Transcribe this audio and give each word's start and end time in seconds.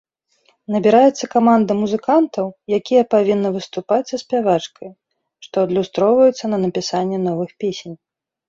Набіраецца 0.75 1.25
каманда 1.33 1.71
музыкантаў, 1.81 2.45
якія 2.79 3.03
павінны 3.13 3.49
выступаць 3.57 4.01
са 4.13 4.17
спявачкай, 4.23 4.89
што 5.47 5.55
адлюстроўваецца 5.69 6.45
на 6.55 6.61
напісанні 6.65 7.17
новых 7.29 7.49
песен. 7.67 7.91